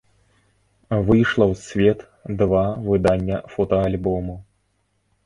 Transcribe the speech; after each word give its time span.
Выйшла 1.09 1.45
ў 1.55 1.59
свет 1.65 1.99
два 2.39 2.63
выдання 2.87 3.37
фотаальбому. 3.55 4.35